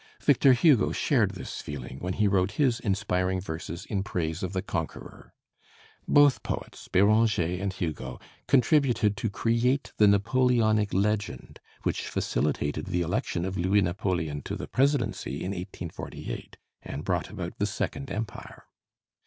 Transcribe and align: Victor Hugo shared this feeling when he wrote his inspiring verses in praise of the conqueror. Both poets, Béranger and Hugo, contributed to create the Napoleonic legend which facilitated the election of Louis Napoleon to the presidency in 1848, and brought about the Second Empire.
Victor 0.19 0.53
Hugo 0.53 0.91
shared 0.91 1.35
this 1.35 1.61
feeling 1.61 1.99
when 1.99 2.13
he 2.13 2.27
wrote 2.27 2.53
his 2.53 2.79
inspiring 2.79 3.39
verses 3.39 3.85
in 3.85 4.01
praise 4.01 4.41
of 4.41 4.51
the 4.51 4.63
conqueror. 4.63 5.31
Both 6.07 6.41
poets, 6.41 6.87
Béranger 6.91 7.61
and 7.61 7.71
Hugo, 7.71 8.19
contributed 8.47 9.15
to 9.17 9.29
create 9.29 9.93
the 9.97 10.07
Napoleonic 10.07 10.91
legend 10.91 11.59
which 11.83 12.07
facilitated 12.07 12.85
the 12.87 13.01
election 13.03 13.45
of 13.45 13.59
Louis 13.59 13.81
Napoleon 13.83 14.41
to 14.45 14.55
the 14.55 14.65
presidency 14.67 15.35
in 15.35 15.51
1848, 15.51 16.57
and 16.81 17.03
brought 17.05 17.29
about 17.29 17.59
the 17.59 17.67
Second 17.67 18.09
Empire. 18.09 18.63